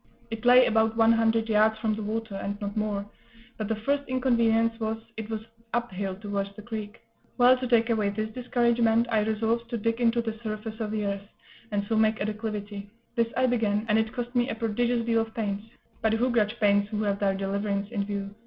[0.31, 3.05] It lay about one hundred yards from the water, and not more;
[3.57, 5.41] but the first inconvenience was, it was
[5.75, 6.99] up hill towards the creek.
[7.37, 11.05] Well, to take away this discouragement, I resolved to dig into the surface of the
[11.05, 11.27] earth,
[11.69, 15.21] and so make a declivity: this I began, and it cost me a prodigious deal
[15.21, 15.69] of pains
[16.01, 18.33] (but who grudge pains who have their deliverance in view?)